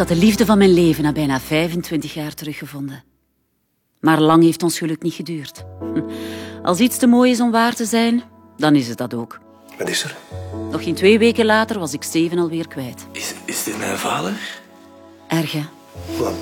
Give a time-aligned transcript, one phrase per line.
[0.00, 3.04] had de liefde van mijn leven na bijna 25 jaar teruggevonden.
[4.00, 5.64] Maar lang heeft ons geluk niet geduurd.
[6.62, 8.22] Als iets te mooi is om waar te zijn,
[8.56, 9.40] dan is het dat ook.
[9.78, 10.16] Wat is er?
[10.70, 13.06] Nog geen twee weken later was ik Steven alweer kwijt.
[13.12, 14.32] Is, is dit mijn vader?
[15.28, 15.64] Erg, hè?
[16.18, 16.34] Wat?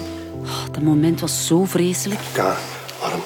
[0.42, 2.20] Oh, dat moment was zo vreselijk.
[2.34, 2.56] Ja,
[3.00, 3.20] waarom?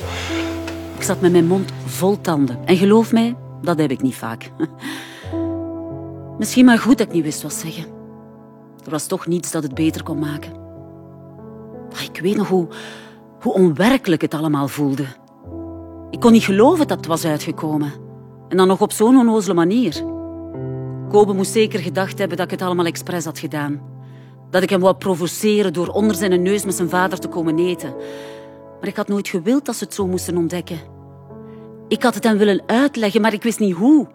[0.96, 2.58] Ik zat met mijn mond vol tanden.
[2.64, 4.50] En geloof mij, dat heb ik niet vaak.
[6.38, 8.01] Misschien maar goed dat ik niet wist wat zeggen.
[8.84, 10.52] Er was toch niets dat het beter kon maken.
[11.92, 12.68] Ah, Ik weet nog hoe,
[13.40, 15.04] hoe onwerkelijk het allemaal voelde.
[16.10, 17.92] Ik kon niet geloven dat het was uitgekomen.
[18.48, 20.04] En dan nog op zo'n onnozele manier.
[21.08, 23.80] Kobe moest zeker gedacht hebben dat ik het allemaal expres had gedaan.
[24.50, 27.94] Dat ik hem wou provoceren door onder zijn neus met zijn vader te komen eten.
[28.80, 30.78] Maar ik had nooit gewild dat ze het zo moesten ontdekken.
[31.88, 34.06] Ik had het hem willen uitleggen, maar ik wist niet hoe.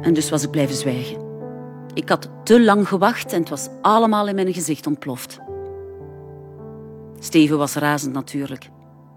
[0.00, 1.25] En dus was ik blijven zwijgen.
[1.96, 5.38] Ik had te lang gewacht en het was allemaal in mijn gezicht ontploft.
[7.18, 8.68] Steven was razend natuurlijk.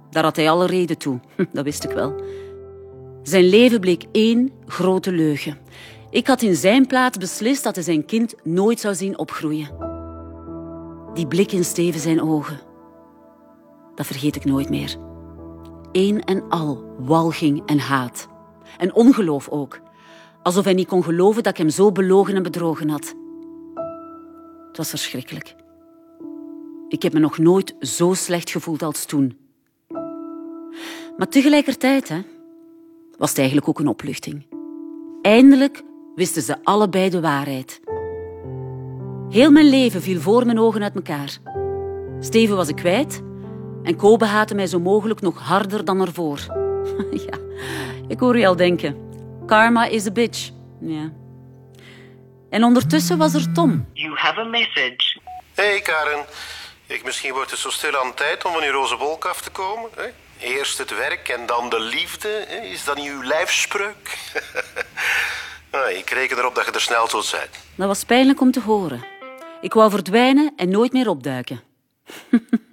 [0.09, 1.19] Daar had hij alle reden toe,
[1.53, 2.15] dat wist ik wel.
[3.23, 5.57] Zijn leven bleek één grote leugen.
[6.09, 9.69] Ik had in zijn plaats beslist dat hij zijn kind nooit zou zien opgroeien.
[11.13, 12.59] Die blik in Steven zijn ogen,
[13.95, 14.95] dat vergeet ik nooit meer.
[15.91, 18.27] Eén en al walging en haat.
[18.77, 19.79] En ongeloof ook.
[20.49, 23.15] Alsof hij niet kon geloven dat ik hem zo belogen en bedrogen had.
[24.67, 25.55] Het was verschrikkelijk.
[26.87, 29.37] Ik heb me nog nooit zo slecht gevoeld als toen.
[31.17, 32.21] Maar tegelijkertijd hè,
[33.17, 34.45] was het eigenlijk ook een opluchting.
[35.21, 35.83] Eindelijk
[36.15, 37.81] wisten ze allebei de waarheid.
[39.29, 41.37] Heel mijn leven viel voor mijn ogen uit elkaar.
[42.19, 43.21] Steven was ik kwijt
[43.83, 46.39] en Kobe haatte mij zo mogelijk nog harder dan ervoor.
[47.27, 47.37] ja,
[48.07, 49.08] ik hoor je al denken.
[49.49, 50.49] Karma is a bitch.
[50.81, 51.11] Ja.
[52.49, 53.87] En ondertussen was er Tom.
[53.93, 55.19] You have a message.
[55.53, 56.25] Hé, Karen.
[56.85, 59.49] Ik, misschien wordt het zo stil aan tijd om van die roze wolk af te
[59.49, 59.89] komen.
[59.95, 60.07] Hè?
[60.39, 62.45] Eerst het werk en dan de liefde.
[62.47, 62.57] Hè?
[62.57, 64.17] Is dat niet uw lijfspreuk?
[65.69, 67.47] ah, ik reken erop dat je er snel zult zijn.
[67.75, 69.05] Dat was pijnlijk om te horen.
[69.61, 71.61] Ik wou verdwijnen en nooit meer opduiken.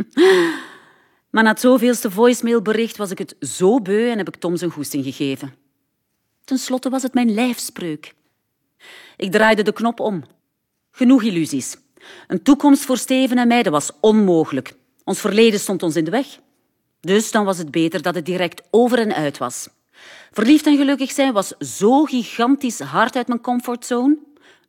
[1.32, 4.70] maar na het zoveelste voicemailbericht was ik het zo beu en heb ik Tom zijn
[4.70, 5.66] goesting gegeven.
[6.46, 8.14] Ten slotte was het mijn lijfspreuk.
[9.16, 10.24] Ik draaide de knop om.
[10.90, 11.76] Genoeg illusies.
[12.26, 14.74] Een toekomst voor Steven en mij was onmogelijk.
[15.04, 16.26] Ons verleden stond ons in de weg.
[17.00, 19.68] Dus dan was het beter dat het direct over en uit was.
[20.30, 24.18] Verliefd en gelukkig zijn was zo gigantisch hard uit mijn comfortzone.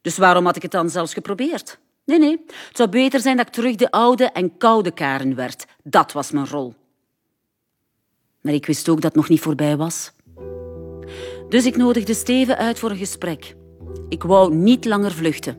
[0.01, 1.79] Dus waarom had ik het dan zelfs geprobeerd?
[2.05, 2.43] Nee, nee.
[2.47, 5.65] Het zou beter zijn dat ik terug de oude en koude Karen werd.
[5.83, 6.73] Dat was mijn rol.
[8.41, 10.11] Maar ik wist ook dat het nog niet voorbij was.
[11.49, 13.55] Dus ik nodigde Steven uit voor een gesprek.
[14.09, 15.57] Ik wou niet langer vluchten.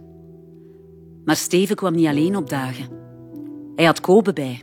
[1.25, 2.89] Maar Steven kwam niet alleen opdagen.
[3.75, 4.63] Hij had Kobe bij.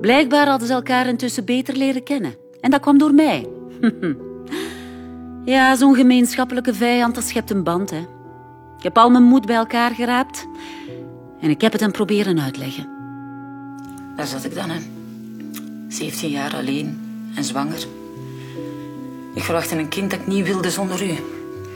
[0.00, 2.34] Blijkbaar hadden ze elkaar intussen beter leren kennen.
[2.60, 3.46] En dat kwam door mij.
[5.54, 8.00] ja, zo'n gemeenschappelijke vijand, dat schept een band, hè.
[8.76, 10.46] Ik heb al mijn moed bij elkaar geraapt
[11.40, 12.88] en ik heb het hem proberen uitleggen.
[14.16, 14.80] Daar zat ik dan, hè.
[15.88, 17.00] 17 jaar alleen
[17.34, 17.86] en zwanger.
[19.34, 21.16] Ik verwachtte een kind dat ik niet wilde zonder u.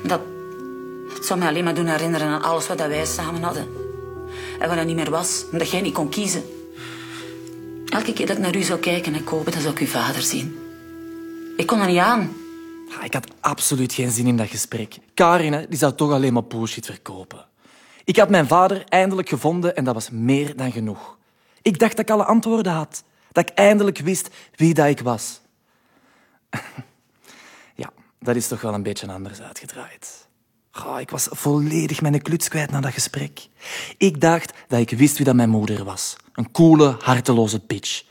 [0.02, 0.20] Dat,
[1.14, 3.68] dat zou mij alleen maar doen herinneren aan alles wat wij samen hadden.
[4.58, 6.42] En wat dat niet meer was, omdat jij niet kon kiezen.
[7.86, 10.22] Elke keer dat ik naar u zou kijken en kopen, dan zou ik uw vader
[10.22, 10.58] zien.
[11.56, 12.36] Ik kon dat niet aan.
[12.88, 14.98] Ja, ik had absoluut geen zin in dat gesprek.
[15.14, 17.44] Karin die zou toch alleen maar bullshit verkopen.
[18.04, 21.16] Ik had mijn vader eindelijk gevonden en dat was meer dan genoeg.
[21.62, 23.04] Ik dacht dat ik alle antwoorden had.
[23.32, 25.40] Dat ik eindelijk wist wie dat ik was.
[28.26, 30.28] Dat is toch wel een beetje anders uitgedraaid.
[30.98, 33.48] Ik was volledig mijn kluts kwijt na dat gesprek.
[33.96, 36.16] Ik dacht dat ik wist wie dat mijn moeder was.
[36.32, 38.04] Een coole, harteloze bitch.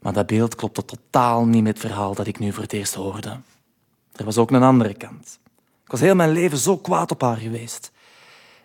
[0.00, 2.94] Maar dat beeld klopte totaal niet met het verhaal dat ik nu voor het eerst
[2.94, 3.40] hoorde.
[4.12, 5.38] Er was ook een andere kant.
[5.84, 7.90] Ik was heel mijn leven zo kwaad op haar geweest.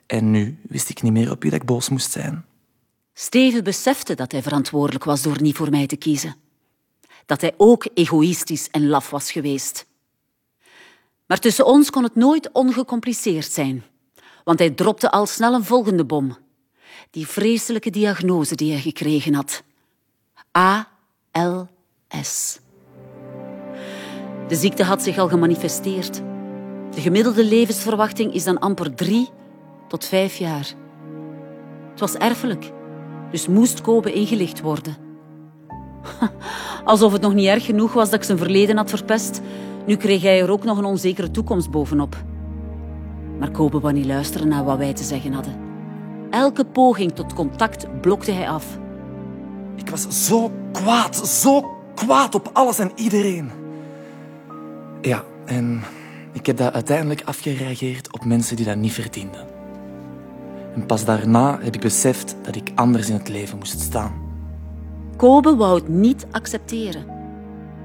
[0.05, 2.45] En nu wist ik niet meer op wie dat ik boos moest zijn.
[3.13, 6.35] Steven besefte dat hij verantwoordelijk was door niet voor mij te kiezen.
[7.25, 9.85] Dat hij ook egoïstisch en laf was geweest.
[11.25, 13.83] Maar tussen ons kon het nooit ongecompliceerd zijn,
[14.43, 16.37] want hij dropte al snel een volgende bom.
[17.11, 19.63] Die vreselijke diagnose die hij gekregen had.
[20.51, 22.59] ALS.
[24.47, 26.21] De ziekte had zich al gemanifesteerd.
[26.95, 29.29] De gemiddelde levensverwachting is dan amper drie
[29.87, 30.73] tot vijf jaar.
[31.91, 32.71] Het was erfelijk,
[33.31, 34.97] dus moest Kobe ingelicht worden.
[36.83, 39.41] Alsof het nog niet erg genoeg was dat ik zijn verleden had verpest,
[39.85, 42.23] nu kreeg hij er ook nog een onzekere toekomst bovenop.
[43.39, 45.55] Maar Kobe wou niet luisteren naar wat wij te zeggen hadden.
[46.29, 48.79] Elke poging tot contact blokte hij af.
[49.75, 53.51] Ik was zo kwaad, zo kwaad op alles en iedereen.
[55.01, 55.81] Ja, en
[56.31, 59.47] ik heb dat uiteindelijk afgereageerd op mensen die dat niet verdienden.
[60.75, 64.13] En pas daarna heb ik beseft dat ik anders in het leven moest staan.
[65.15, 67.05] Kobe wou het niet accepteren.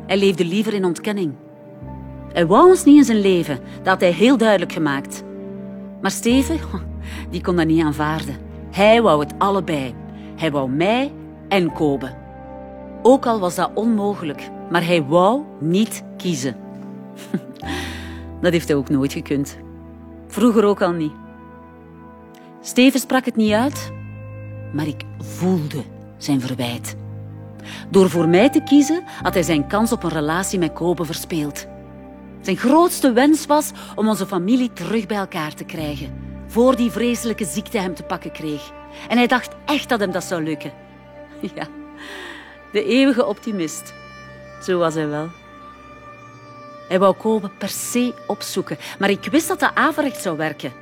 [0.07, 1.33] Hij leefde liever in ontkenning.
[2.33, 5.23] Hij wou ons niet in zijn leven, dat had hij heel duidelijk gemaakt.
[6.01, 6.59] Maar Steven,
[7.31, 8.37] die kon dat niet aanvaarden.
[8.71, 9.95] Hij wou het allebei.
[10.37, 11.13] Hij wou mij
[11.49, 12.15] en Kobe.
[13.03, 16.57] Ook al was dat onmogelijk, maar hij wou niet kiezen.
[18.41, 19.59] Dat heeft hij ook nooit gekund.
[20.27, 21.13] Vroeger ook al niet.
[22.61, 23.93] Steven sprak het niet uit,
[24.73, 25.83] maar ik voelde
[26.17, 26.97] zijn verwijt.
[27.91, 31.67] Door voor mij te kiezen had hij zijn kans op een relatie met Kobe verspeeld.
[32.41, 36.15] Zijn grootste wens was om onze familie terug bij elkaar te krijgen,
[36.47, 38.71] voor die vreselijke ziekte hem te pakken kreeg.
[39.09, 40.73] En hij dacht echt dat hem dat zou lukken.
[41.55, 41.67] Ja,
[42.73, 43.95] de eeuwige optimist.
[44.63, 45.29] Zo was hij wel.
[46.89, 50.73] Hij wou Kobe per se opzoeken, maar ik wist dat dat averecht zou werken.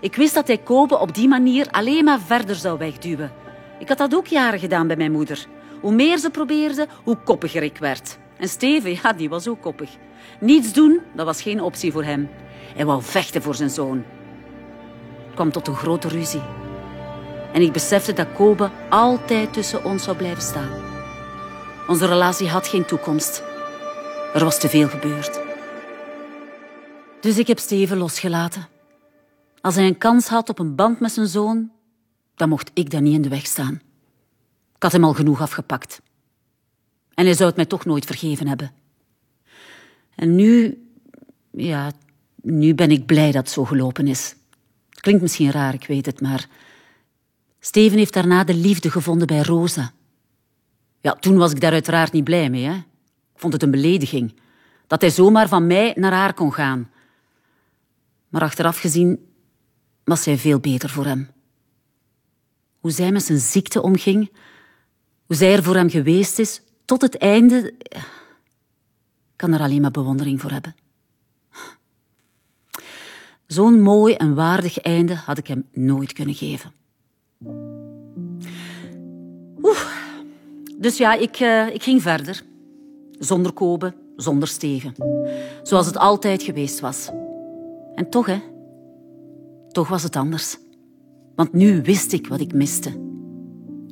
[0.00, 3.32] Ik wist dat hij Kobe op die manier alleen maar verder zou wegduwen.
[3.78, 5.46] Ik had dat ook jaren gedaan bij mijn moeder.
[5.80, 8.18] Hoe meer ze probeerde, hoe koppiger ik werd.
[8.36, 9.90] En Steven, ja, die was ook koppig.
[10.40, 12.28] Niets doen, dat was geen optie voor hem.
[12.74, 14.04] Hij wou vechten voor zijn zoon.
[15.26, 16.42] Het kwam tot een grote ruzie.
[17.52, 20.70] En ik besefte dat Kobe altijd tussen ons zou blijven staan.
[21.86, 23.42] Onze relatie had geen toekomst.
[24.34, 25.40] Er was te veel gebeurd.
[27.20, 28.68] Dus ik heb Steven losgelaten.
[29.60, 31.70] Als hij een kans had op een band met zijn zoon,
[32.34, 33.80] dan mocht ik daar niet in de weg staan.
[34.74, 36.00] Ik had hem al genoeg afgepakt.
[37.14, 38.72] En hij zou het mij toch nooit vergeven hebben.
[40.16, 40.78] En nu,
[41.50, 41.92] ja,
[42.42, 44.36] nu ben ik blij dat het zo gelopen is.
[44.90, 46.48] Klinkt misschien raar, ik weet het, maar
[47.60, 49.92] Steven heeft daarna de liefde gevonden bij Rosa.
[51.00, 52.64] Ja, toen was ik daar uiteraard niet blij mee.
[52.64, 52.74] Hè?
[52.74, 54.34] Ik vond het een belediging.
[54.86, 56.90] Dat hij zomaar van mij naar haar kon gaan.
[58.28, 59.26] Maar achteraf gezien
[60.04, 61.30] was zij veel beter voor hem.
[62.80, 64.32] Hoe zij met zijn ziekte omging,
[65.26, 67.74] hoe zij er voor hem geweest is, tot het einde,
[69.36, 70.74] kan er alleen maar bewondering voor hebben.
[73.46, 76.72] Zo'n mooi en waardig einde had ik hem nooit kunnen geven.
[79.62, 79.80] Oeh.
[80.78, 82.42] Dus ja, ik, uh, ik ging verder.
[83.18, 84.94] Zonder Kobe, zonder Steven.
[85.62, 87.10] Zoals het altijd geweest was.
[87.94, 88.38] En toch, hè.
[89.68, 90.58] Toch was het anders.
[91.34, 92.90] Want nu wist ik wat ik miste.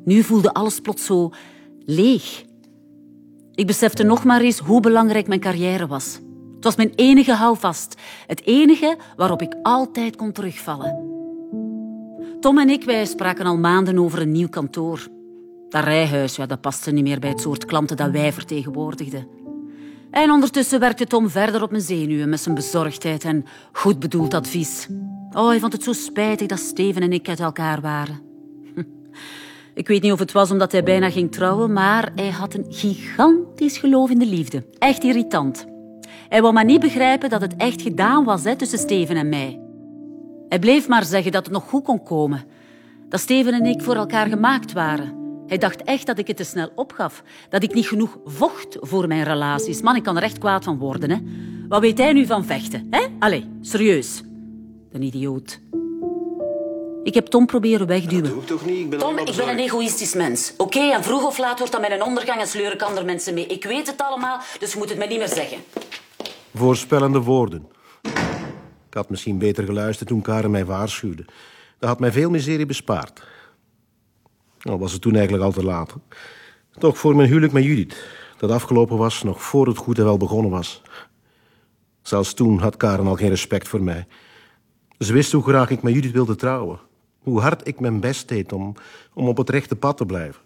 [0.05, 1.31] Nu voelde alles plots zo
[1.85, 2.45] leeg.
[3.55, 6.15] Ik besefte nog maar eens hoe belangrijk mijn carrière was.
[6.55, 7.95] Het was mijn enige houvast.
[8.27, 11.13] Het enige waarop ik altijd kon terugvallen.
[12.41, 15.09] Tom en ik wij spraken al maanden over een nieuw kantoor.
[15.69, 19.29] Dat rijhuis ja, dat paste niet meer bij het soort klanten dat wij vertegenwoordigden.
[20.11, 24.89] En ondertussen werkte Tom verder op mijn zenuwen met zijn bezorgdheid en goed bedoeld advies.
[25.31, 28.21] Oh, hij vond het zo spijtig dat Steven en ik uit elkaar waren.
[29.75, 32.67] Ik weet niet of het was omdat hij bijna ging trouwen, maar hij had een
[32.69, 34.65] gigantisch geloof in de liefde.
[34.79, 35.67] Echt irritant.
[36.29, 39.61] Hij wou maar niet begrijpen dat het echt gedaan was hè, tussen Steven en mij.
[40.49, 42.45] Hij bleef maar zeggen dat het nog goed kon komen.
[43.09, 45.23] Dat Steven en ik voor elkaar gemaakt waren.
[45.47, 47.23] Hij dacht echt dat ik het te snel opgaf.
[47.49, 49.83] Dat ik niet genoeg vocht voor mijn relaties.
[49.83, 51.11] Man, ik kan er echt kwaad van worden.
[51.11, 51.19] Hè?
[51.69, 52.87] Wat weet hij nu van vechten?
[52.91, 53.07] Hè?
[53.19, 54.23] Allee, serieus.
[54.93, 55.61] Een idioot.
[57.05, 58.23] Ik heb Tom proberen wegduwen.
[58.23, 58.79] Dat doe ik toch niet?
[58.79, 60.55] Ik ben Tom, ik ben een egoïstisch mens.
[60.57, 63.47] Oké, en vroeg of laat wordt dat mijn ondergang en sleur ik andere mensen mee.
[63.47, 65.59] Ik weet het allemaal, dus je moet het me niet meer zeggen.
[66.55, 67.67] Voorspellende woorden.
[68.89, 71.25] Ik had misschien beter geluisterd toen Karen mij waarschuwde.
[71.79, 73.23] Dat had mij veel miserie bespaard.
[74.63, 75.95] Al was het toen eigenlijk al te laat.
[76.79, 78.07] Toch voor mijn huwelijk met Judith,
[78.37, 80.83] dat afgelopen was nog voor het goede wel begonnen was.
[82.03, 84.07] Zelfs toen had Karen al geen respect voor mij.
[84.99, 86.79] Ze wist hoe graag ik met Judith wilde trouwen.
[87.25, 88.75] Hoe hard ik mijn best deed om,
[89.15, 90.41] om op het rechte pad te blijven.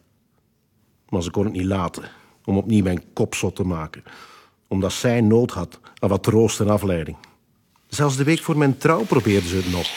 [1.08, 2.10] Maar ze kon het niet laten
[2.44, 4.04] om opnieuw mijn kop zot te maken.
[4.68, 7.16] Omdat zij nood had aan wat troost en afleiding.
[7.88, 9.88] Zelfs de week voor mijn trouw probeerde ze het nog.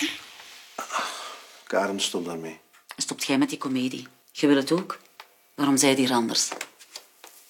[1.68, 2.60] Karen stond daarmee.
[2.98, 4.08] Stopt jij met die komedie?
[4.32, 5.00] Je wil het ook?
[5.56, 6.50] Waarom zei je hier anders?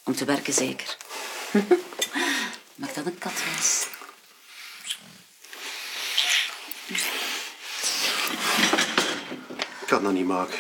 [0.04, 0.98] Om te werken zeker.
[2.76, 3.44] Mag dat een kat
[9.92, 10.00] was?
[10.00, 10.60] Ik kan dat niet maken.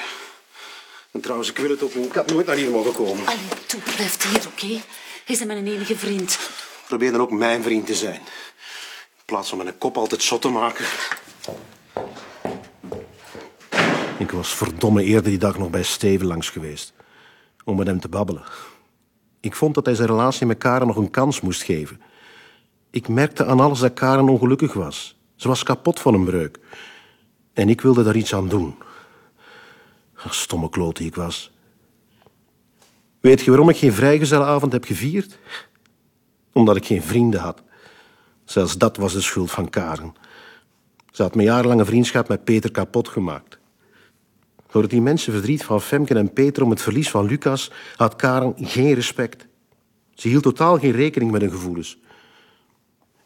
[1.12, 2.06] En trouwens, ik wil het ook niet.
[2.06, 3.26] Ik had nooit naar hier mogen komen.
[3.26, 4.82] Allee, toe, blijf hier, oké?
[5.26, 6.40] Hij is mijn enige vriend.
[6.88, 8.20] Probeer dan ook mijn vriend te zijn.
[9.18, 10.86] In plaats van mijn kop altijd zot te maken.
[14.18, 16.94] Ik Ik was verdomme eerder die dag nog bij Steven langs geweest.
[17.64, 18.44] Om met hem te babbelen.
[19.40, 22.02] Ik vond dat hij zijn relatie met Karen nog een kans moest geven.
[22.92, 25.20] Ik merkte aan alles dat Karen ongelukkig was.
[25.36, 26.60] Ze was kapot van een breuk.
[27.54, 28.76] En ik wilde daar iets aan doen.
[30.30, 31.52] Stomme kloot die ik was.
[33.20, 35.38] Weet je waarom ik geen vrijgezellenavond heb gevierd?
[36.54, 37.62] Omdat ik geen vrienden had.
[38.44, 40.16] Zelfs dat was de schuld van Karen.
[41.12, 43.60] Ze had mijn jarenlange vriendschap met Peter kapot gemaakt.
[44.72, 48.54] Door het immense verdriet van Femke en Peter om het verlies van Lucas had Karen
[48.58, 49.48] geen respect.
[50.14, 51.98] Ze hield totaal geen rekening met hun gevoelens.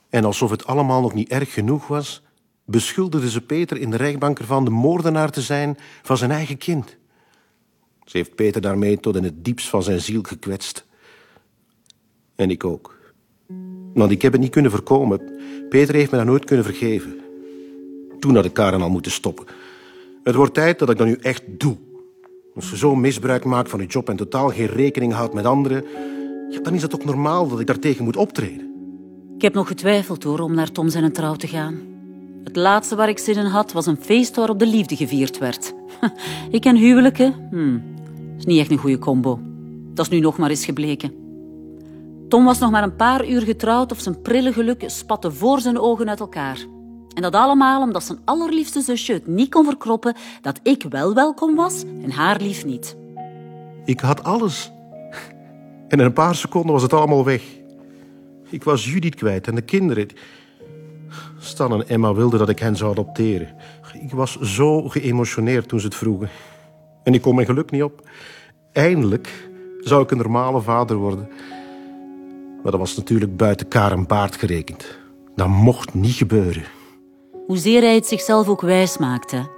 [0.09, 2.24] En alsof het allemaal nog niet erg genoeg was,
[2.65, 6.97] beschuldigde ze Peter in de rechtbank ervan de moordenaar te zijn van zijn eigen kind.
[8.05, 10.85] Ze heeft Peter daarmee tot in het diepst van zijn ziel gekwetst.
[12.35, 12.95] En ik ook.
[13.93, 15.21] Want ik heb het niet kunnen voorkomen.
[15.69, 17.19] Peter heeft me dat nooit kunnen vergeven.
[18.19, 19.45] Toen had ik Karen al moeten stoppen.
[20.23, 21.77] Het wordt tijd dat ik dat nu echt doe.
[22.55, 25.85] Als je zo misbruik maakt van je job en totaal geen rekening houdt met anderen,
[26.63, 28.73] dan is het ook normaal dat ik daartegen moet optreden.
[29.35, 31.94] Ik heb nog getwijfeld hoor om naar Tom zijn trouw te gaan.
[32.45, 35.73] Het laatste waar ik zin in had was een feest waarop de liefde gevierd werd.
[36.49, 37.83] Ik en huwelijken, hmm,
[38.37, 39.39] is niet echt een goede combo.
[39.93, 41.13] Dat is nu nog maar eens gebleken.
[42.29, 45.79] Tom was nog maar een paar uur getrouwd of zijn prille geluk spatte voor zijn
[45.79, 46.65] ogen uit elkaar.
[47.13, 51.55] En dat allemaal omdat zijn allerliefste zusje het niet kon verkroppen dat ik wel welkom
[51.55, 52.97] was en haar lief niet.
[53.85, 54.71] Ik had alles.
[55.87, 57.43] En in een paar seconden was het allemaal weg.
[58.49, 60.07] Ik was Judith kwijt en de kinderen.
[61.37, 63.55] Stan en Emma wilden dat ik hen zou adopteren.
[63.93, 66.29] Ik was zo geëmotioneerd toen ze het vroegen.
[67.03, 68.09] En ik kon mijn geluk niet op.
[68.71, 69.49] Eindelijk
[69.79, 71.27] zou ik een normale vader worden.
[72.63, 74.97] Maar dat was natuurlijk buiten Karen Baard gerekend.
[75.35, 76.63] Dat mocht niet gebeuren.
[77.47, 79.49] Hoezeer hij het zichzelf ook wijs maakte.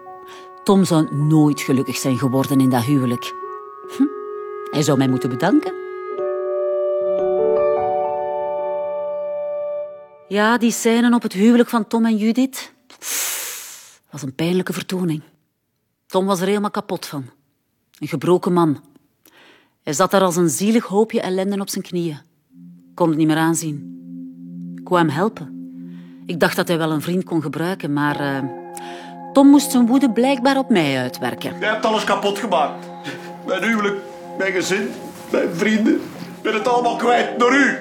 [0.63, 3.33] Tom zou nooit gelukkig zijn geworden in dat huwelijk.
[3.97, 4.03] Hm,
[4.71, 5.86] hij zou mij moeten bedanken.
[10.27, 12.73] Ja, die scène op het huwelijk van Tom en Judith
[14.11, 15.21] was een pijnlijke vertoning.
[16.05, 17.25] Tom was er helemaal kapot van.
[17.99, 18.83] Een gebroken man.
[19.83, 22.19] Hij zat daar als een zielig hoopje ellende op zijn knieën.
[22.93, 23.95] Kon het niet meer aanzien.
[24.81, 25.55] Ik wou hem helpen.
[26.25, 28.49] Ik dacht dat hij wel een vriend kon gebruiken, maar uh,
[29.33, 31.59] Tom moest zijn woede blijkbaar op mij uitwerken.
[31.59, 32.85] Jij hebt alles kapot gemaakt.
[33.45, 33.97] Mijn huwelijk,
[34.37, 34.89] mijn gezin,
[35.31, 35.95] mijn vrienden.
[35.95, 37.77] Ik ben het allemaal kwijt door u.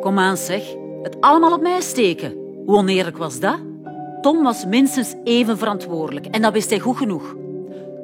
[0.00, 0.82] Kom aan, zeg.
[1.04, 2.32] Het allemaal op mij steken.
[2.66, 3.58] Hoe oneerlijk was dat?
[4.20, 7.34] Tom was minstens even verantwoordelijk en dat wist hij goed genoeg.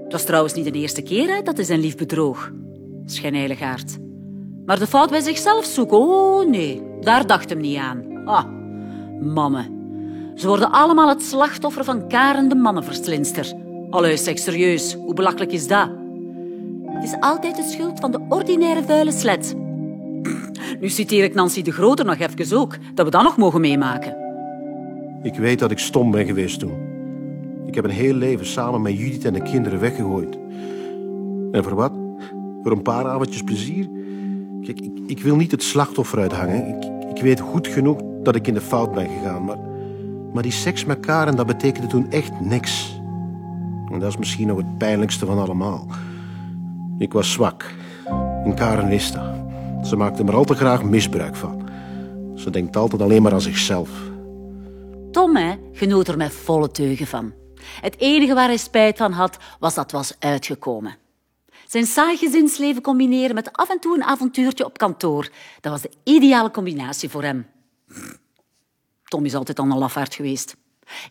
[0.03, 2.51] Het was trouwens niet de eerste keer hè, dat hij zijn lief bedroog.
[3.05, 3.99] Schijnheiligaard.
[4.67, 8.25] Maar de fout bij zichzelf zoeken, oh nee, daar dacht hem niet aan.
[8.25, 8.45] Ah,
[9.21, 9.79] mannen.
[10.35, 13.53] Ze worden allemaal het slachtoffer van Karen de mannenverslinster.
[13.91, 15.91] Allee, zeg serieus, hoe belachelijk is dat?
[16.85, 19.55] Het is altijd de schuld van de ordinaire vuile slet.
[20.81, 24.17] Nu citeer ik Nancy de Grote nog even ook, dat we dat nog mogen meemaken.
[25.23, 26.89] Ik weet dat ik stom ben geweest toen.
[27.67, 30.39] Ik heb een heel leven samen met Judith en de kinderen weggegooid.
[31.53, 31.93] En voor wat?
[32.63, 33.89] Voor een paar avondjes plezier?
[34.63, 36.69] Kijk, ik, ik wil niet het slachtoffer uithangen.
[36.69, 39.45] Ik, ik weet goed genoeg dat ik in de fout ben gegaan.
[39.45, 39.59] Maar,
[40.33, 43.01] maar die seks met Karen, dat betekende toen echt niks.
[43.93, 45.87] En dat is misschien nog het pijnlijkste van allemaal.
[46.99, 47.75] Ik was zwak.
[48.45, 49.40] En Karen wist dat.
[49.83, 51.69] Ze maakte er al te graag misbruik van.
[52.37, 53.91] Ze denkt altijd alleen maar aan zichzelf.
[55.11, 57.33] Tom, hè, genoot er met volle teugen van.
[57.81, 60.97] Het enige waar hij spijt van had, was dat was uitgekomen.
[61.67, 65.91] Zijn saai gezinsleven combineren met af en toe een avontuurtje op kantoor, dat was de
[66.05, 67.47] ideale combinatie voor hem.
[69.05, 70.57] Tom is altijd al een lafaard geweest.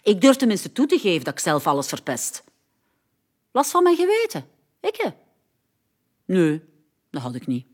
[0.03, 2.43] Ik durf tenminste toe te geven dat ik zelf alles verpest.
[3.51, 4.45] Last van mijn geweten?
[4.81, 5.11] Ik?
[6.25, 6.61] Nee,
[7.09, 7.65] dat had ik niet.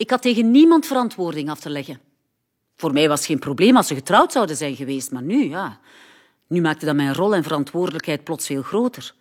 [0.00, 2.00] Ik had tegen niemand verantwoording af te leggen.
[2.76, 5.80] Voor mij was het geen probleem als ze getrouwd zouden zijn geweest, maar nu, ja.
[6.46, 9.14] Nu maakte dat mijn rol en verantwoordelijkheid plots veel groter.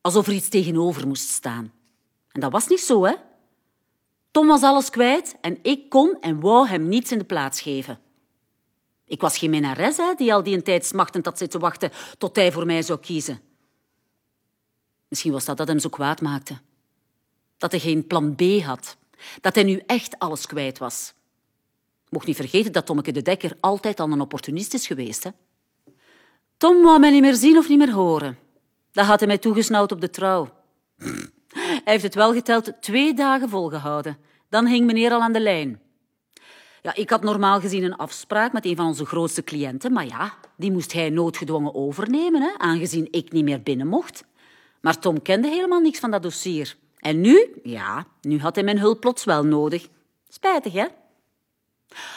[0.00, 1.72] Alsof er iets tegenover moest staan.
[2.32, 3.14] En dat was niet zo, hè?
[4.30, 7.98] Tom was alles kwijt en ik kon en wou hem niets in de plaats geven.
[9.04, 12.36] Ik was geen minnares hè, die al die een tijd smachtend had zitten wachten tot
[12.36, 13.40] hij voor mij zou kiezen.
[15.08, 16.58] Misschien was dat dat hem zo kwaad maakte.
[17.56, 18.96] Dat hij geen plan B had.
[19.40, 21.14] Dat hij nu echt alles kwijt was.
[22.08, 25.24] Mocht niet vergeten dat Tommeke de Dekker altijd al een opportunist is geweest.
[25.24, 25.30] Hè?
[26.56, 28.38] Tom wou mij niet meer zien of niet meer horen.
[28.92, 30.48] Dat had hij mij toegesnauwd op de trouw.
[31.54, 34.18] Hij heeft het wel geteld twee dagen volgehouden.
[34.48, 35.80] Dan hing meneer al aan de lijn.
[36.82, 40.34] Ja, ik had normaal gezien een afspraak met een van onze grootste cliënten, maar ja,
[40.56, 44.24] die moest hij noodgedwongen overnemen, hè, aangezien ik niet meer binnen mocht.
[44.80, 46.76] Maar Tom kende helemaal niks van dat dossier.
[46.98, 49.88] En nu, ja, nu had hij mijn hulp plots wel nodig.
[50.28, 50.86] Spijtig, hè?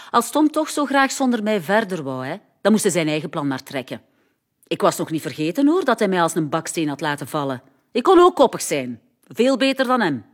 [0.09, 3.29] Als Tom toch zo graag zonder mij verder wou, hè, dan moest hij zijn eigen
[3.29, 4.01] plan maar trekken.
[4.67, 7.61] Ik was nog niet vergeten, hoor, dat hij mij als een baksteen had laten vallen.
[7.91, 9.01] Ik kon ook koppig zijn.
[9.27, 10.25] Veel beter dan hem.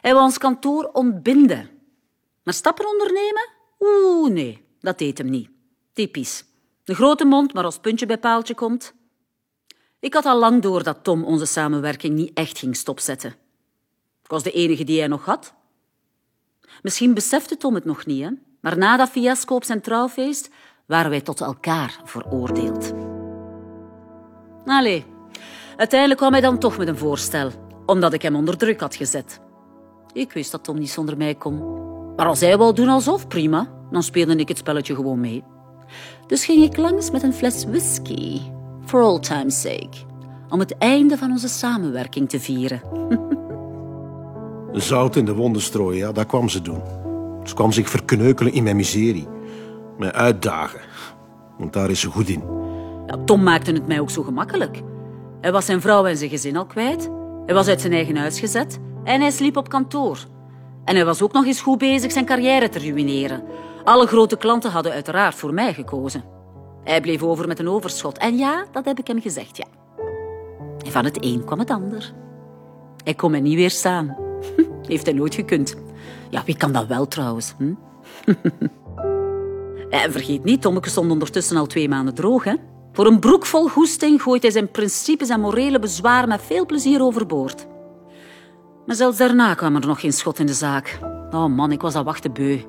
[0.00, 1.70] Hij wou ons kantoor ontbinden.
[2.42, 3.48] Maar stappen ondernemen?
[3.80, 5.50] Oeh, nee, dat deed hem niet.
[5.92, 6.44] Typisch.
[6.84, 8.94] Een grote mond, maar als puntje bij paaltje komt.
[10.04, 13.30] Ik had al lang door dat Tom onze samenwerking niet echt ging stopzetten.
[14.22, 15.54] Ik was de enige die hij nog had.
[16.82, 18.30] Misschien besefte Tom het nog niet, hè?
[18.60, 20.50] maar na dat fiasco op zijn trouwfeest
[20.86, 22.92] waren wij tot elkaar veroordeeld.
[24.64, 25.04] Allee,
[25.76, 27.50] uiteindelijk kwam hij dan toch met een voorstel,
[27.86, 29.40] omdat ik hem onder druk had gezet.
[30.12, 31.56] Ik wist dat Tom niet zonder mij kon.
[32.16, 35.44] Maar als hij wou doen alsof, prima, dan speelde ik het spelletje gewoon mee.
[36.26, 38.40] Dus ging ik langs met een fles whisky,
[38.84, 39.96] for old time's sake,
[40.48, 42.80] om het einde van onze samenwerking te vieren.
[44.72, 46.82] Zout in de wonden strooien, ja, dat kwam ze doen.
[47.44, 49.28] Ze kwam zich verkneukelen in mijn miserie.
[49.98, 50.80] Mij uitdagen.
[51.58, 52.42] Want daar is ze goed in.
[53.06, 54.82] Ja, Tom maakte het mij ook zo gemakkelijk.
[55.40, 57.10] Hij was zijn vrouw en zijn gezin al kwijt.
[57.46, 58.78] Hij was uit zijn eigen huis gezet.
[59.04, 60.18] En hij sliep op kantoor.
[60.84, 63.42] En hij was ook nog eens goed bezig zijn carrière te ruïneren.
[63.84, 66.24] Alle grote klanten hadden uiteraard voor mij gekozen.
[66.84, 68.18] Hij bleef over met een overschot.
[68.18, 69.64] En ja, dat heb ik hem gezegd, ja.
[70.84, 72.12] En van het een kwam het ander.
[73.04, 74.16] Hij kon mij niet weerstaan.
[74.82, 75.76] Heeft hij nooit gekund.
[76.30, 77.54] Ja, wie kan dat wel trouwens?
[77.58, 77.72] Hm?
[79.90, 82.44] en vergeet niet, Tommeke stond ondertussen al twee maanden droog.
[82.44, 82.54] Hè?
[82.92, 87.02] Voor een broek vol goesting gooit hij zijn principes en morele bezwaar met veel plezier
[87.02, 87.66] overboord.
[88.86, 90.98] Maar zelfs daarna kwam er nog geen schot in de zaak.
[91.30, 92.60] Oh man, ik was al wachten beu.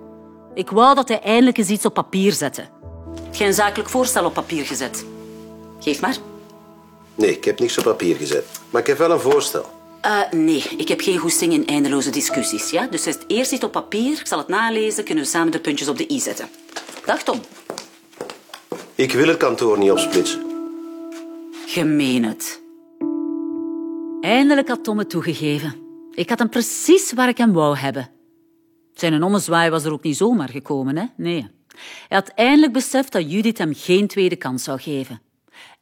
[0.54, 2.66] Ik wou dat hij eindelijk eens iets op papier zette.
[3.32, 5.06] Geen zakelijk voorstel op papier gezet.
[5.80, 6.18] Geef maar.
[7.16, 8.46] Nee, ik heb niks op papier gezet.
[8.70, 9.66] Maar ik heb wel een voorstel.
[10.06, 12.70] Uh, nee, ik heb geen goesting in eindeloze discussies.
[12.70, 12.88] Ja?
[12.88, 15.88] Dus het eerst iets op papier, ik zal het nalezen, kunnen we samen de puntjes
[15.88, 16.50] op de i zetten.
[17.06, 17.40] Dag Tom.
[18.96, 20.42] Ik wil het kantoor niet opsplitsen.
[21.66, 22.62] Gemeen het.
[24.22, 25.76] Eindelijk had Tom het toegegeven.
[26.12, 28.10] Ik had hem precies waar ik hem wou hebben.
[28.94, 31.06] Zijn ommezwaai was er ook niet zomaar gekomen, hè?
[31.18, 31.48] Nee.
[32.08, 35.22] Hij had eindelijk beseft dat Judith hem geen tweede kans zou geven.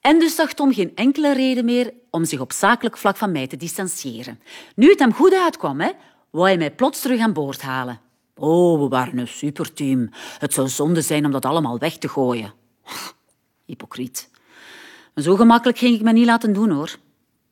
[0.02, 3.48] En dus zag Tom geen enkele reden meer om zich op zakelijk vlak van mij
[3.48, 4.40] te distancieren.
[4.76, 5.92] Nu het hem goed uitkwam, hè,
[6.30, 8.00] wou hij mij plots terug aan boord halen.
[8.36, 10.10] Oh, we waren een superteam.
[10.40, 12.54] Het zou zonde zijn om dat allemaal weg te gooien.
[13.66, 14.30] Hypocriet.
[15.16, 16.98] Zo gemakkelijk ging ik me niet laten doen, hoor.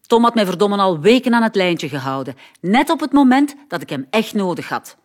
[0.01, 2.36] Tom had mij verdomme al weken aan het lijntje gehouden.
[2.62, 4.97] Net op het moment dat ik hem echt nodig had.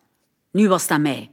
[0.51, 1.31] Nu was het aan mij.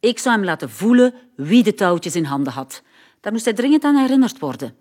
[0.00, 2.82] Ik zou hem laten voelen wie de touwtjes in handen had.
[3.20, 4.74] Daar moest hij dringend aan herinnerd worden.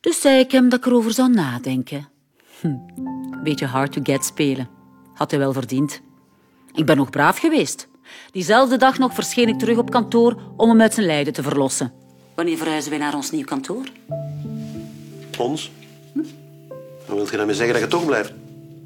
[0.00, 2.08] Dus zei ik hem dat ik erover zou nadenken.
[2.60, 2.76] Hm,
[3.42, 4.68] beetje hard to get spelen.
[5.14, 6.00] Had hij wel verdiend.
[6.74, 7.88] Ik ben nog braaf geweest.
[8.30, 11.92] Diezelfde dag nog verscheen ik terug op kantoor om hem uit zijn lijden te verlossen.
[12.34, 13.84] Wanneer verhuizen wij naar ons nieuw kantoor?
[15.38, 15.70] Ons?
[16.12, 16.22] Hm?
[17.06, 18.32] Dan wilt je daarmee zeggen dat je toch blijft?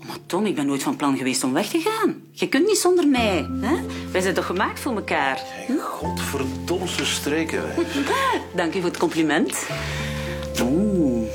[0.06, 2.14] Maar Tom, ik ben nooit van plan geweest om weg te gaan.
[2.32, 3.48] Je kunt niet zonder mij.
[3.60, 3.74] Hè?
[4.12, 5.42] Wij zijn toch gemaakt voor elkaar?
[5.66, 5.78] Hm?
[5.78, 7.64] Godverdomse streken.
[8.54, 9.66] Dank u voor het compliment.
[10.62, 11.28] Oeh,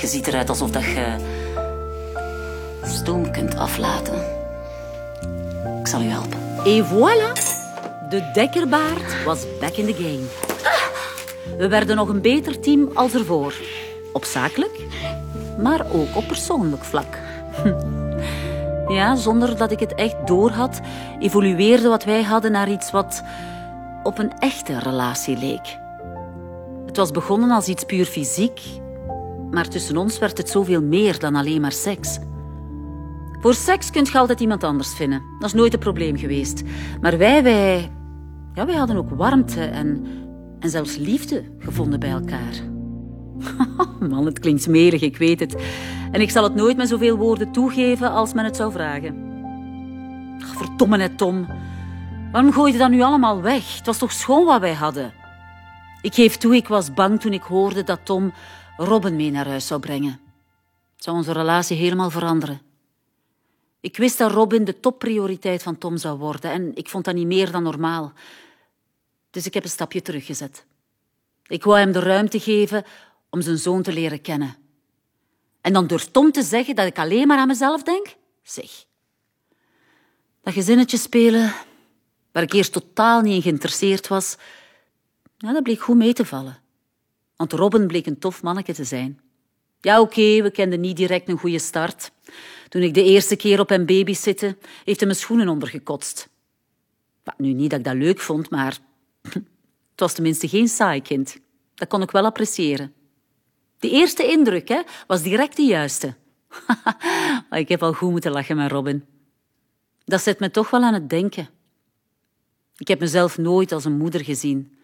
[0.00, 1.16] je ziet eruit alsof dat je
[2.82, 4.14] stoom kunt aflaten.
[5.80, 6.38] Ik zal u helpen.
[6.64, 7.54] Et voilà!
[8.10, 10.24] De dekkerbaard was back in the game.
[11.58, 13.54] We werden nog een beter team als ervoor.
[14.12, 14.80] Op zakelijk,
[15.58, 17.18] maar ook op persoonlijk vlak.
[18.88, 20.80] Ja, zonder dat ik het echt doorhad,
[21.18, 23.22] evolueerde wat wij hadden naar iets wat
[24.02, 25.78] op een echte relatie leek.
[26.86, 28.60] Het was begonnen als iets puur fysiek,
[29.50, 32.18] maar tussen ons werd het zoveel meer dan alleen maar seks.
[33.40, 35.22] Voor seks kunt je altijd iemand anders vinden.
[35.38, 36.62] Dat is nooit een probleem geweest.
[37.00, 37.90] Maar wij, wij,
[38.52, 40.06] ja, wij hadden ook warmte en,
[40.60, 42.54] en zelfs liefde gevonden bij elkaar.
[44.10, 45.56] Man, het klinkt smerig, ik weet het.
[46.16, 49.14] En ik zal het nooit met zoveel woorden toegeven als men het zou vragen.
[50.42, 51.46] Ach, verdomme net, Tom.
[52.32, 53.76] Waarom gooi je dat nu allemaal weg?
[53.76, 55.12] Het was toch schoon wat wij hadden?
[56.02, 58.32] Ik geef toe, ik was bang toen ik hoorde dat Tom
[58.76, 60.20] Robin mee naar huis zou brengen.
[60.94, 62.60] Het zou onze relatie helemaal veranderen.
[63.80, 67.26] Ik wist dat Robin de topprioriteit van Tom zou worden en ik vond dat niet
[67.26, 68.12] meer dan normaal.
[69.30, 70.66] Dus ik heb een stapje teruggezet.
[71.46, 72.84] Ik wou hem de ruimte geven
[73.30, 74.65] om zijn zoon te leren kennen.
[75.66, 78.16] En dan durft Tom te zeggen dat ik alleen maar aan mezelf denk?
[78.42, 78.84] Zeg.
[80.42, 81.54] Dat gezinnetje spelen,
[82.32, 84.36] waar ik eerst totaal niet in geïnteresseerd was,
[85.38, 86.58] ja, dat bleek goed mee te vallen.
[87.36, 89.20] Want Robin bleek een tof manneke te zijn.
[89.80, 92.10] Ja, oké, we kenden niet direct een goede start.
[92.68, 96.28] Toen ik de eerste keer op hem babysitte, heeft hij mijn schoenen ondergekotst.
[97.36, 98.78] Nu, niet dat ik dat leuk vond, maar
[99.92, 101.38] het was tenminste geen saai kind.
[101.74, 102.94] Dat kon ik wel appreciëren.
[103.86, 106.14] De eerste indruk hè, was direct de juiste.
[107.50, 109.04] ik heb al goed moeten lachen met Robin.
[110.04, 111.48] Dat zet me toch wel aan het denken.
[112.76, 114.76] Ik heb mezelf nooit als een moeder gezien.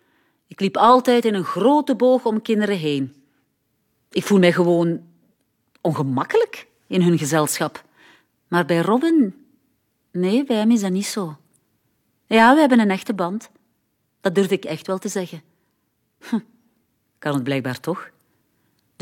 [0.46, 3.14] Ik liep altijd in een grote boog om kinderen heen.
[4.10, 5.02] Ik voel mij gewoon
[5.80, 7.84] ongemakkelijk in hun gezelschap.
[8.48, 9.46] Maar bij Robin,
[10.10, 11.36] nee, bij hem is dat niet zo.
[12.26, 13.50] Ja, we hebben een echte band.
[14.20, 15.42] Dat durf ik echt wel te zeggen.
[17.18, 18.11] Kan het blijkbaar toch?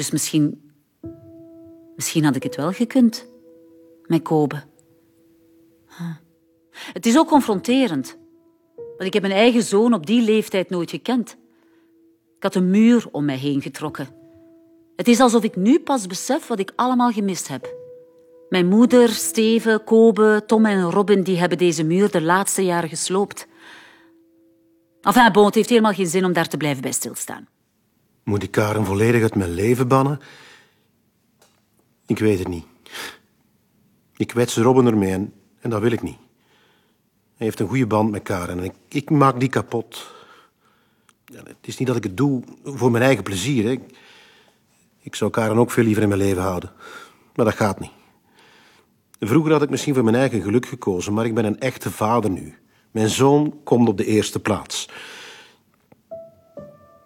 [0.00, 0.72] Dus misschien,
[1.96, 3.26] misschien had ik het wel gekund
[4.06, 4.62] met Kobe.
[6.92, 8.18] Het is ook confronterend,
[8.76, 11.36] want ik heb mijn eigen zoon op die leeftijd nooit gekend.
[12.36, 14.08] Ik had een muur om mij heen getrokken.
[14.96, 17.74] Het is alsof ik nu pas besef wat ik allemaal gemist heb.
[18.48, 23.46] Mijn moeder, Steven, Kobe, Tom en Robin die hebben deze muur de laatste jaren gesloopt.
[25.00, 27.48] Enfin, het heeft helemaal geen zin om daar te blijven bij stilstaan.
[28.30, 30.20] Moet ik Karen volledig uit mijn leven bannen?
[32.06, 32.64] Ik weet het niet.
[34.16, 36.18] Ik kwets Robin ermee en, en dat wil ik niet.
[37.36, 40.14] Hij heeft een goede band met Karen en ik, ik maak die kapot.
[41.24, 43.64] Ja, het is niet dat ik het doe voor mijn eigen plezier.
[43.64, 43.78] Hè.
[45.00, 46.72] Ik zou Karen ook veel liever in mijn leven houden.
[47.34, 47.92] Maar dat gaat niet.
[49.20, 52.30] Vroeger had ik misschien voor mijn eigen geluk gekozen, maar ik ben een echte vader
[52.30, 52.54] nu.
[52.90, 54.88] Mijn zoon komt op de eerste plaats.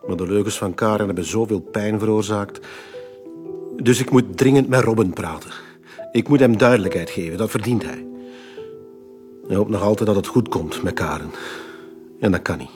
[0.07, 2.61] Maar de leugens van Karen hebben zoveel pijn veroorzaakt.
[3.77, 5.51] Dus ik moet dringend met Robin praten.
[6.13, 8.07] Ik moet hem duidelijkheid geven, dat verdient hij.
[9.47, 11.31] Hij hoopt nog altijd dat het goed komt met Karen.
[12.21, 12.71] En dat kan niet.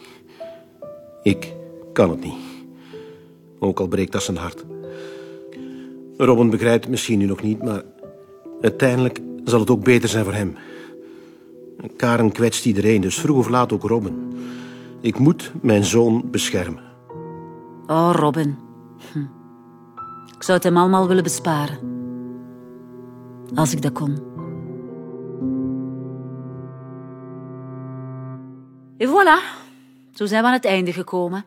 [1.23, 1.55] Ik
[1.93, 2.39] kan het niet.
[3.59, 4.65] Ook al breekt dat zijn hart.
[6.17, 7.83] Robin begrijpt het misschien nu nog niet, maar
[8.61, 10.57] uiteindelijk zal het ook beter zijn voor hem.
[11.97, 14.33] Karen kwetst iedereen, dus vroeg of laat ook Robin.
[15.01, 16.88] Ik moet mijn zoon beschermen.
[17.91, 18.59] Oh, Robin.
[19.13, 19.27] Hm.
[20.37, 21.79] Ik zou het hem allemaal willen besparen.
[23.55, 24.27] Als ik dat kon.
[28.99, 29.67] En voilà,
[30.15, 31.45] zo zijn we aan het einde gekomen.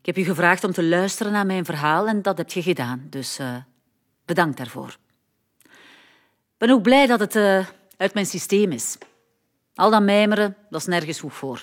[0.00, 3.06] Ik heb u gevraagd om te luisteren naar mijn verhaal en dat heb je gedaan,
[3.10, 3.56] dus uh,
[4.24, 4.96] bedankt daarvoor.
[5.62, 8.98] Ik ben ook blij dat het uh, uit mijn systeem is.
[9.74, 11.62] Al dat mijmeren, dat is nergens goed voor.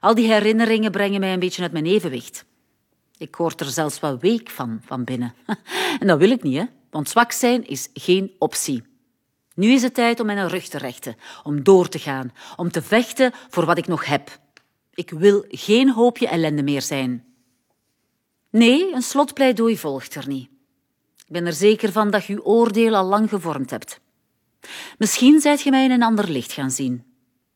[0.00, 2.44] Al die herinneringen brengen mij een beetje uit mijn evenwicht.
[3.18, 5.34] Ik word er zelfs wel week van, van binnen.
[6.00, 6.64] En dat wil ik niet, hè?
[6.90, 8.82] want zwak zijn is geen optie.
[9.54, 12.82] Nu is het tijd om mijn rug te rechten, om door te gaan, om te
[12.82, 14.38] vechten voor wat ik nog heb.
[14.94, 17.24] Ik wil geen hoopje ellende meer zijn.
[18.50, 20.48] Nee, een slotpleidooi volgt er niet.
[21.16, 24.00] Ik ben er zeker van dat je uw oordeel al lang gevormd hebt.
[24.98, 27.04] Misschien zijt je mij in een ander licht gaan zien.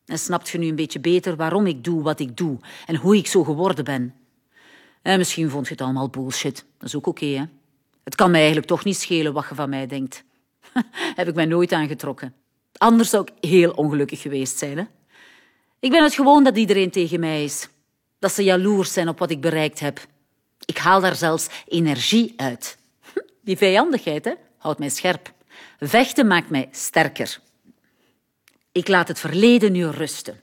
[0.05, 3.17] En snapt je nu een beetje beter waarom ik doe wat ik doe en hoe
[3.17, 4.20] ik zo geworden ben.
[5.01, 6.65] En misschien vond je het allemaal bullshit.
[6.77, 7.43] Dat is ook oké, hè?
[8.03, 10.23] Het kan mij eigenlijk toch niet schelen wat je van mij denkt.
[11.15, 12.33] Heb ik mij nooit aangetrokken.
[12.77, 14.83] Anders zou ik heel ongelukkig geweest zijn, hè?
[15.79, 17.69] Ik ben het gewoon dat iedereen tegen mij is.
[18.19, 20.07] Dat ze jaloers zijn op wat ik bereikt heb.
[20.65, 22.77] Ik haal daar zelfs energie uit.
[23.43, 25.33] Die vijandigheid hè, houdt mij scherp.
[25.79, 27.39] Vechten maakt mij sterker.
[28.71, 30.41] Ik laat het verleden nu rusten.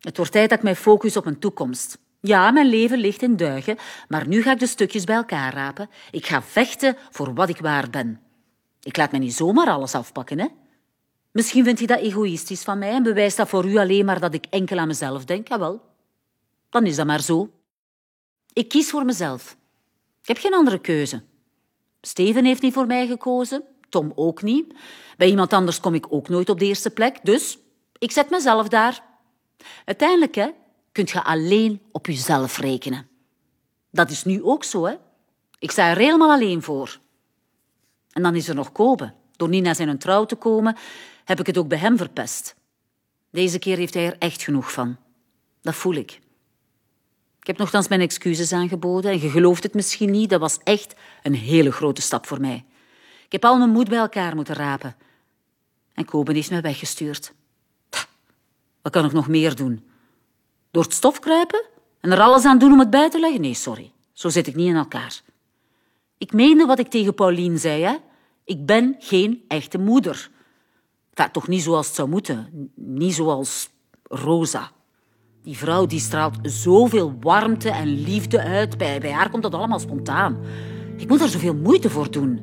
[0.00, 1.98] Het wordt tijd dat ik mij focus op een toekomst.
[2.20, 3.76] Ja, mijn leven ligt in duigen,
[4.08, 5.90] maar nu ga ik de stukjes bij elkaar rapen.
[6.10, 8.20] Ik ga vechten voor wat ik waard ben.
[8.82, 10.46] Ik laat me niet zomaar alles afpakken, hè?
[11.32, 14.34] Misschien vindt je dat egoïstisch van mij en bewijst dat voor u alleen maar dat
[14.34, 15.48] ik enkel aan mezelf denk.
[15.48, 15.80] Jawel,
[16.70, 17.50] dan is dat maar zo.
[18.52, 19.56] Ik kies voor mezelf.
[20.22, 21.22] Ik heb geen andere keuze.
[22.00, 24.74] Steven heeft niet voor mij gekozen, Tom ook niet.
[25.16, 27.58] Bij iemand anders kom ik ook nooit op de eerste plek, dus
[27.98, 29.02] ik zet mezelf daar.
[29.84, 30.48] Uiteindelijk hè,
[30.98, 33.08] kunt je alleen op jezelf rekenen.
[33.90, 34.84] Dat is nu ook zo.
[34.84, 34.94] Hè?
[35.58, 36.98] Ik sta er helemaal alleen voor.
[38.12, 39.12] En dan is er nog Kobe.
[39.36, 40.76] Door niet naar zijn trouw te komen,
[41.24, 42.56] heb ik het ook bij hem verpest.
[43.30, 44.96] Deze keer heeft hij er echt genoeg van.
[45.60, 46.20] Dat voel ik.
[47.40, 50.94] Ik heb nogthans mijn excuses aangeboden en je gelooft het misschien niet, dat was echt
[51.22, 52.64] een hele grote stap voor mij.
[53.24, 54.96] Ik heb al mijn moed bij elkaar moeten rapen.
[55.94, 57.32] En Koben heeft me weggestuurd.
[58.82, 59.87] Wat kan ik nog meer doen?
[60.70, 61.64] Door het stof kruipen
[62.00, 63.40] en er alles aan doen om het bij te leggen?
[63.40, 63.92] Nee, sorry.
[64.12, 65.20] Zo zit ik niet in elkaar.
[66.18, 67.94] Ik meende wat ik tegen Pauline zei, hè?
[68.44, 70.30] Ik ben geen echte moeder.
[71.14, 72.70] Enfin, toch niet zoals het zou moeten.
[72.74, 73.68] Niet zoals
[74.02, 74.70] Rosa.
[75.42, 78.78] Die vrouw die straalt zoveel warmte en liefde uit.
[78.78, 80.38] Bij, bij haar komt dat allemaal spontaan.
[80.96, 82.40] Ik moet er zoveel moeite voor doen.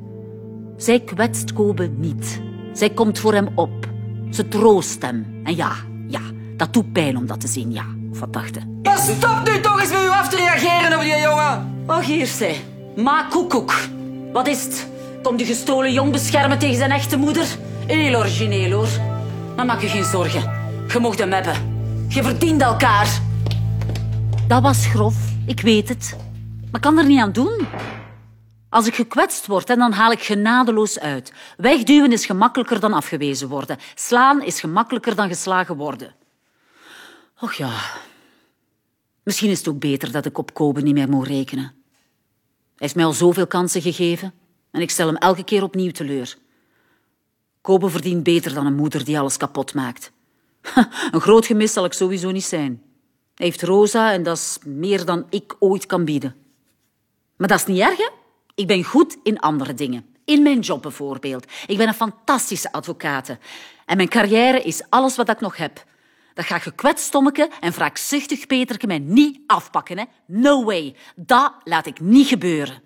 [0.76, 2.40] Zij kwetst Kobe niet.
[2.72, 3.88] Zij komt voor hem op.
[4.30, 5.40] Ze troost hem.
[5.44, 5.72] En ja,
[6.08, 6.20] ja,
[6.56, 7.86] dat doet pijn om dat te zien, ja.
[8.30, 8.80] Dachten?
[8.82, 11.82] Maar stop nu toch eens met u af te reageren over die jongen.
[11.86, 12.64] Wacht hier, zij.
[12.96, 13.74] Ma koekoek.
[14.32, 14.86] Wat is het?
[15.22, 17.46] Komt de gestolen jong beschermen tegen zijn echte moeder?
[17.86, 18.88] Heel origineel, hoor.
[19.56, 20.42] Maar maak je geen zorgen.
[20.88, 21.54] Je mocht hem hebben.
[22.08, 23.20] Je verdient elkaar.
[24.48, 26.16] Dat was grof, ik weet het.
[26.60, 27.66] Maar ik kan er niet aan doen.
[28.68, 31.32] Als ik gekwetst word, dan haal ik genadeloos uit.
[31.56, 33.78] Wegduwen is gemakkelijker dan afgewezen worden.
[33.94, 36.14] Slaan is gemakkelijker dan geslagen worden.
[37.40, 37.70] Och ja.
[39.26, 41.64] Misschien is het ook beter dat ik op Kobe niet meer moet rekenen.
[41.64, 41.74] Hij
[42.76, 44.32] heeft mij al zoveel kansen gegeven
[44.70, 46.36] en ik stel hem elke keer opnieuw teleur.
[47.60, 50.12] Kobe verdient beter dan een moeder die alles kapot maakt.
[51.10, 52.82] Een groot gemis zal ik sowieso niet zijn.
[53.34, 56.34] Hij heeft Rosa en dat is meer dan ik ooit kan bieden.
[57.36, 58.08] Maar dat is niet erg, hè?
[58.54, 60.06] Ik ben goed in andere dingen.
[60.24, 61.46] In mijn job bijvoorbeeld.
[61.66, 63.36] Ik ben een fantastische advocaat.
[63.86, 65.84] En mijn carrière is alles wat ik nog heb.
[66.36, 69.98] Dat gaat gekwetst stommeke en wraakzuchtig Peterke mij niet afpakken.
[69.98, 70.04] Hè?
[70.26, 70.96] No way.
[71.14, 72.82] Dat laat ik niet gebeuren.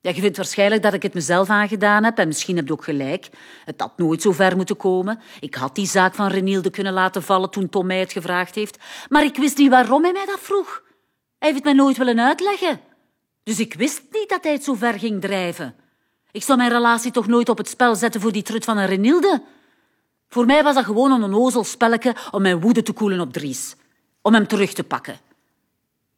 [0.00, 2.84] Ja, je vindt waarschijnlijk dat ik het mezelf aangedaan heb en misschien heb je ook
[2.84, 3.28] gelijk.
[3.64, 5.20] Het had nooit zo ver moeten komen.
[5.40, 8.78] Ik had die zaak van Renilde kunnen laten vallen toen Tom mij het gevraagd heeft.
[9.08, 10.82] Maar ik wist niet waarom hij mij dat vroeg.
[11.38, 12.80] Hij heeft het mij nooit willen uitleggen.
[13.42, 15.74] Dus ik wist niet dat hij het zo ver ging drijven.
[16.30, 18.86] Ik zou mijn relatie toch nooit op het spel zetten voor die trut van een
[18.86, 19.42] Renilde.
[20.28, 23.76] Voor mij was dat gewoon een onnozel spelletje om mijn woede te koelen op Dries.
[24.22, 25.18] Om hem terug te pakken.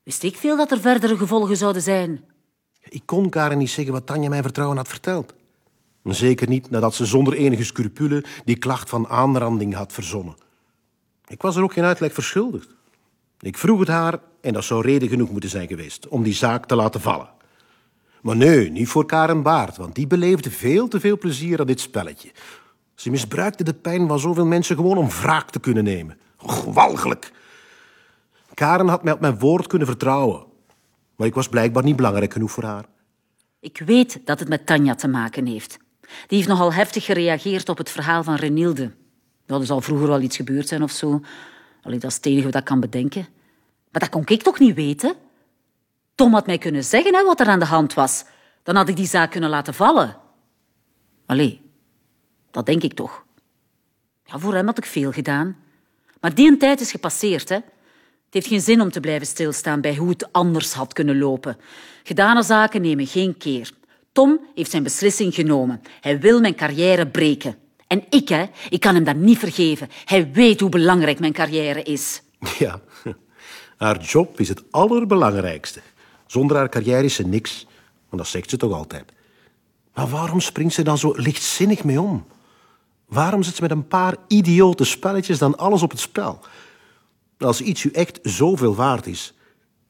[0.03, 2.25] Wist ik veel dat er verdere gevolgen zouden zijn?
[2.89, 5.35] Ik kon Karen niet zeggen wat Tanja mij vertrouwen had verteld.
[6.05, 10.37] Zeker niet nadat ze zonder enige scrupule die klacht van aanranding had verzonnen.
[11.27, 12.69] Ik was er ook geen uitleg verschuldigd.
[13.41, 16.67] Ik vroeg het haar en dat zou reden genoeg moeten zijn geweest om die zaak
[16.67, 17.29] te laten vallen.
[18.23, 21.81] Maar nee, niet voor Karen Baart, want die beleefde veel te veel plezier aan dit
[21.81, 22.31] spelletje.
[23.01, 26.19] Ze misbruikte de pijn van zoveel mensen gewoon om wraak te kunnen nemen.
[26.67, 27.33] Walgelijk.
[28.55, 30.45] Karen had mij op mijn woord kunnen vertrouwen.
[31.17, 32.85] Maar ik was blijkbaar niet belangrijk genoeg voor haar.
[33.61, 35.79] Ik weet dat het met Tanja te maken heeft.
[36.01, 38.91] Die heeft nogal heftig gereageerd op het verhaal van Renilde.
[39.47, 41.21] Er zal vroeger wel iets gebeurd zijn of zo.
[41.83, 43.27] Allee, dat is het enige wat ik kan bedenken.
[43.91, 45.15] Maar dat kon ik toch niet weten?
[46.15, 48.25] Tom had mij kunnen zeggen hè, wat er aan de hand was.
[48.63, 50.17] Dan had ik die zaak kunnen laten vallen.
[51.27, 51.70] Allee,
[52.51, 53.25] dat denk ik toch.
[54.25, 55.57] Ja, voor hem had ik veel gedaan.
[56.21, 57.55] Maar die tijd is gepasseerd, hè.
[57.55, 61.57] Het heeft geen zin om te blijven stilstaan bij hoe het anders had kunnen lopen.
[62.03, 63.73] Gedane zaken nemen geen keer.
[64.13, 65.81] Tom heeft zijn beslissing genomen.
[66.01, 67.57] Hij wil mijn carrière breken.
[67.87, 69.89] En ik, hè, ik kan hem dat niet vergeven.
[70.05, 72.23] Hij weet hoe belangrijk mijn carrière is.
[72.59, 72.81] Ja,
[73.77, 75.81] haar job is het allerbelangrijkste.
[76.27, 77.67] Zonder haar carrière is ze niks.
[78.09, 79.13] Want dat zegt ze toch altijd.
[79.95, 82.27] Maar waarom springt ze dan zo lichtzinnig mee om?
[83.11, 86.39] Waarom zit ze met een paar idiote spelletjes dan alles op het spel?
[87.39, 89.35] Als iets u echt zoveel waard is,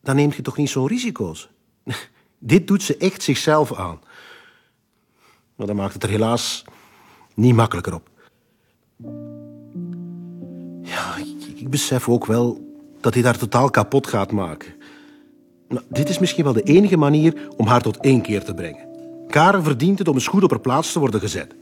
[0.02, 1.48] dan neemt je toch niet zo'n risico's?
[2.38, 4.00] Dit doet ze echt zichzelf aan.
[5.56, 6.64] Maar dat maakt het er helaas
[7.34, 8.08] niet makkelijker op.
[10.82, 14.74] Ja, ik, ik besef ook wel dat hij haar totaal kapot gaat maken.
[15.68, 18.88] Nou, dit is misschien wel de enige manier om haar tot één keer te brengen.
[19.28, 21.54] Karen verdient het om eens goed op haar plaats te worden gezet.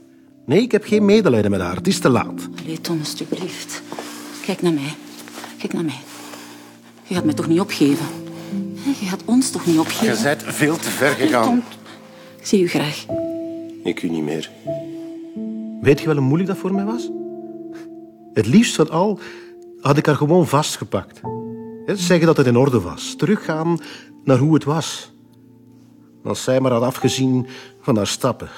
[0.49, 1.75] Nee, ik heb geen medelijden met haar.
[1.75, 2.49] Het is te laat.
[2.63, 3.81] Allee, Tom, alstublieft.
[4.45, 4.95] Kijk naar mij.
[5.57, 5.99] Kijk naar mij.
[7.03, 8.05] Je gaat mij toch niet opgeven?
[8.99, 10.17] Je gaat ons toch niet opgeven?
[10.17, 11.43] Je bent veel te ver gegaan.
[11.43, 11.63] Tom,
[12.39, 13.05] ik zie u graag.
[13.83, 14.51] Ik u niet meer.
[15.81, 17.09] Weet je wel hoe moeilijk dat voor mij was?
[18.33, 19.19] Het liefst van al
[19.81, 21.19] had ik haar gewoon vastgepakt.
[21.85, 23.15] Zeggen dat het in orde was.
[23.17, 23.79] Teruggaan
[24.23, 25.11] naar hoe het was.
[26.23, 27.47] Als zij maar had afgezien
[27.81, 28.49] van haar stappen.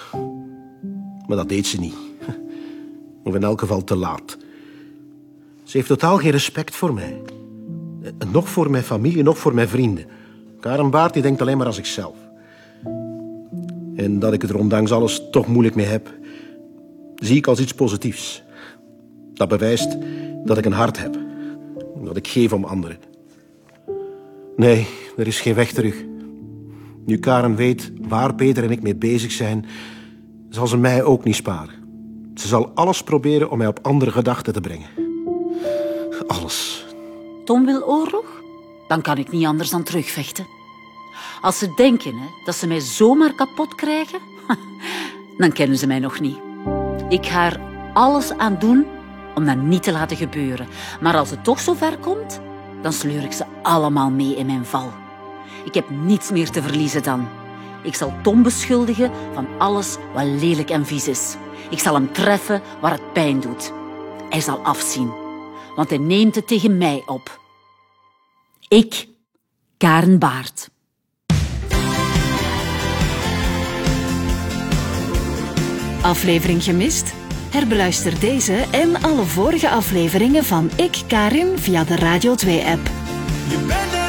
[1.32, 1.96] Maar dat deed ze niet.
[3.24, 4.38] Of in elk geval te laat.
[5.63, 7.22] Ze heeft totaal geen respect voor mij.
[8.32, 10.06] Nog voor mijn familie, nog voor mijn vrienden.
[10.60, 12.15] Karen Baart die denkt alleen maar aan zichzelf.
[13.96, 16.13] En dat ik het er ondanks alles toch moeilijk mee heb,
[17.15, 18.44] zie ik als iets positiefs.
[19.34, 19.98] Dat bewijst
[20.46, 21.17] dat ik een hart heb.
[22.04, 22.98] Dat ik geef om anderen.
[24.56, 26.04] Nee, er is geen weg terug.
[27.06, 29.65] Nu Karen weet waar Peter en ik mee bezig zijn,
[30.52, 31.76] zal ze mij ook niet sparen.
[32.36, 34.88] Ze zal alles proberen om mij op andere gedachten te brengen.
[36.28, 36.86] Alles.
[37.46, 38.26] Tom wil oorlog?
[38.88, 40.48] Dan kan ik niet anders dan terugvechten.
[41.42, 44.20] Als ze denken hè, dat ze mij zomaar kapot krijgen,
[45.38, 46.38] dan kennen ze mij nog niet.
[47.10, 47.60] Ik ga er
[47.94, 48.86] alles aan doen
[49.36, 50.68] om dat niet te laten gebeuren.
[51.02, 52.42] Maar als het toch zo ver komt,
[52.82, 54.92] dan sleur ik ze allemaal mee in mijn val.
[55.66, 57.28] Ik heb niets meer te verliezen dan.
[57.84, 61.36] Ik zal Tom beschuldigen van alles wat lelijk en vies is.
[61.70, 63.72] Ik zal hem treffen waar het pijn doet.
[64.30, 65.12] Hij zal afzien,
[65.76, 67.39] want hij neemt het tegen mij op.
[68.67, 69.08] Ik,
[69.78, 70.70] Karen Baart.
[76.02, 77.13] Aflevering gemist?
[77.52, 82.89] Herbeluister deze en alle vorige afleveringen van Ik Karin via de Radio 2-app.
[83.50, 84.01] Je bent